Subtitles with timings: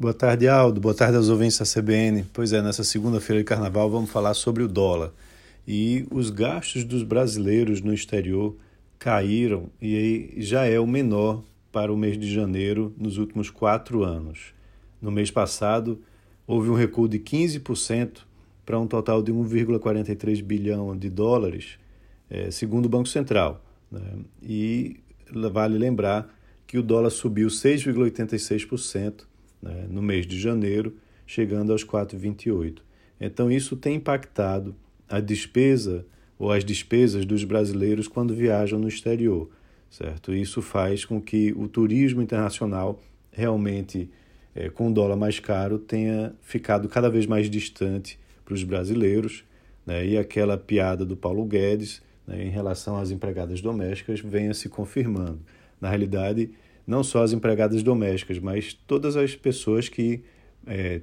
[0.00, 0.80] Boa tarde, Aldo.
[0.80, 2.24] Boa tarde aos ouvintes da CBN.
[2.32, 5.12] Pois é, nessa segunda-feira de carnaval vamos falar sobre o dólar.
[5.68, 8.56] E os gastos dos brasileiros no exterior
[8.98, 14.54] caíram e já é o menor para o mês de janeiro nos últimos quatro anos.
[15.02, 16.00] No mês passado,
[16.46, 18.20] houve um recuo de 15%
[18.64, 21.78] para um total de 1,43 bilhão de dólares,
[22.30, 23.62] é, segundo o Banco Central.
[23.92, 24.00] Né?
[24.42, 24.96] E
[25.52, 26.34] vale lembrar
[26.66, 29.28] que o dólar subiu 6,86%
[29.62, 30.96] né, no mês de janeiro,
[31.26, 32.78] chegando aos 4,28.
[33.20, 34.74] Então, isso tem impactado
[35.08, 36.06] a despesa
[36.38, 39.50] ou as despesas dos brasileiros quando viajam no exterior,
[39.90, 40.32] certo?
[40.32, 42.98] Isso faz com que o turismo internacional
[43.30, 44.10] realmente,
[44.54, 49.44] é, com o dólar mais caro, tenha ficado cada vez mais distante para os brasileiros,
[49.86, 50.06] né?
[50.06, 55.40] e aquela piada do Paulo Guedes né, em relação às empregadas domésticas venha se confirmando.
[55.80, 56.50] Na realidade,
[56.90, 60.24] não só as empregadas domésticas, mas todas as pessoas que
[60.66, 61.00] é,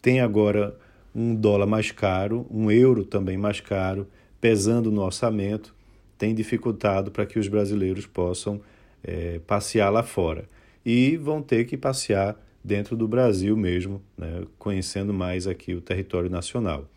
[0.00, 0.74] têm agora
[1.14, 4.08] um dólar mais caro, um euro também mais caro,
[4.40, 5.74] pesando no orçamento,
[6.16, 8.62] tem dificultado para que os brasileiros possam
[9.04, 10.48] é, passear lá fora.
[10.84, 16.30] E vão ter que passear dentro do Brasil mesmo, né, conhecendo mais aqui o território
[16.30, 16.88] nacional.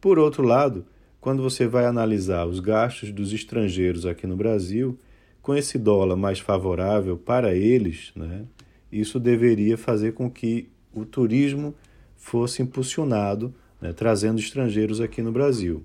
[0.00, 0.84] Por outro lado,
[1.20, 4.98] quando você vai analisar os gastos dos estrangeiros aqui no Brasil,
[5.42, 8.44] com esse dólar mais favorável para eles, né,
[8.90, 11.74] isso deveria fazer com que o turismo
[12.16, 15.82] fosse impulsionado, né, trazendo estrangeiros aqui no Brasil.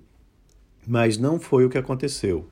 [0.86, 2.46] Mas não foi o que aconteceu.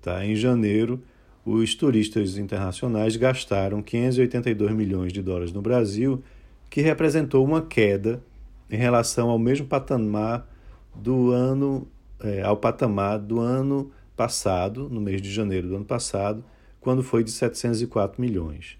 [0.00, 0.24] Tá?
[0.24, 1.02] Em janeiro,
[1.44, 6.22] os turistas internacionais gastaram 582 milhões de dólares no Brasil,
[6.70, 8.22] que representou uma queda
[8.70, 10.48] em relação ao mesmo patamar
[10.94, 11.86] do ano
[12.20, 16.44] é, ao patamar do ano passado, no mês de janeiro do ano passado,
[16.80, 18.76] quando foi de 704 milhões.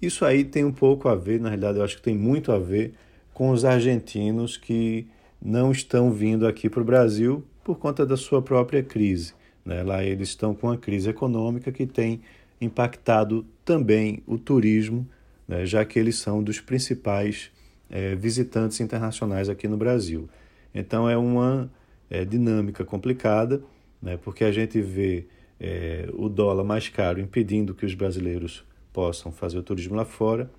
[0.00, 2.58] Isso aí tem um pouco a ver, na realidade, eu acho que tem muito a
[2.58, 2.94] ver
[3.32, 5.06] com os argentinos que
[5.42, 9.34] não estão vindo aqui para o Brasil por conta da sua própria crise.
[9.64, 9.82] Né?
[9.82, 12.20] Lá eles estão com uma crise econômica que tem
[12.60, 15.06] impactado também o turismo,
[15.48, 15.64] né?
[15.64, 17.50] já que eles são dos principais
[17.90, 20.28] é, visitantes internacionais aqui no Brasil.
[20.74, 21.70] Então é uma
[22.10, 23.62] é, dinâmica complicada,
[24.04, 24.18] né?
[24.22, 25.26] porque a gente vê
[25.58, 30.50] é, o dólar mais caro impedindo que os brasileiros possam fazer o turismo lá fora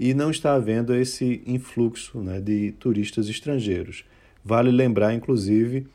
[0.00, 4.04] e não está havendo esse influxo né, de turistas estrangeiros.
[4.44, 5.86] Vale lembrar, inclusive,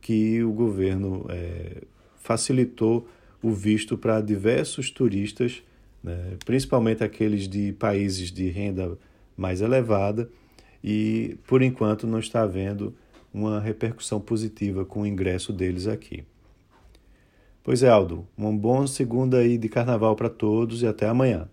[0.00, 1.82] que o governo é,
[2.16, 3.06] facilitou
[3.42, 5.62] o visto para diversos turistas,
[6.02, 8.98] né, principalmente aqueles de países de renda
[9.36, 10.28] mais elevada,
[10.82, 12.94] e por enquanto não está havendo
[13.32, 16.24] uma repercussão positiva com o ingresso deles aqui.
[17.62, 21.48] Pois é, Aldo, um bom segunda aí de carnaval para todos e até amanhã.